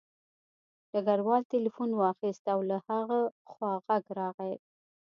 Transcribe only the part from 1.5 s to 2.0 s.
تیلیفون